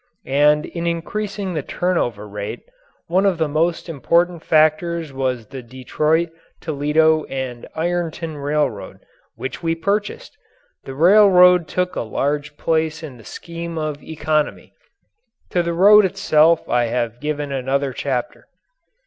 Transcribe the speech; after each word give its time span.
And 0.25 0.65
in 0.65 0.87
increasing 0.87 1.53
the 1.53 1.61
turnover 1.61 2.27
rate, 2.27 2.63
one 3.05 3.23
of 3.23 3.37
the 3.37 3.47
most 3.47 3.87
important 3.87 4.41
factors 4.43 5.13
was 5.13 5.45
the 5.45 5.61
Detroit, 5.61 6.31
Toledo, 6.59 7.23
& 7.47 7.75
Ironton 7.75 8.37
Railroad 8.37 9.01
which 9.35 9.61
we 9.61 9.75
purchased. 9.75 10.35
The 10.85 10.95
railroad 10.95 11.67
took 11.67 11.95
a 11.95 12.01
large 12.01 12.57
place 12.57 13.03
in 13.03 13.17
the 13.17 13.23
scheme 13.23 13.77
of 13.77 14.01
economy. 14.01 14.73
To 15.51 15.61
the 15.61 15.73
road 15.73 16.03
itself 16.03 16.67
I 16.67 16.85
have 16.85 17.19
given 17.21 17.51
another 17.51 17.93
chapter. 17.93 18.47